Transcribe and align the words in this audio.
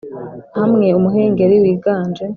hamwe 0.59 0.87
umuhengeri 0.97 1.55
wiganje 1.63 2.23